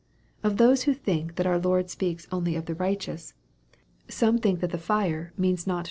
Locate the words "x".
4.79-4.89, 5.53-5.67